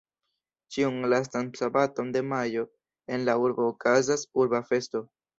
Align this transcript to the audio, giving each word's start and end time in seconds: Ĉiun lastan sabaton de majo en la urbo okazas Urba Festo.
Ĉiun 0.75 0.95
lastan 1.13 1.49
sabaton 1.59 2.09
de 2.15 2.23
majo 2.29 2.63
en 3.17 3.27
la 3.27 3.35
urbo 3.43 3.67
okazas 3.73 4.23
Urba 4.45 4.63
Festo. 4.71 5.03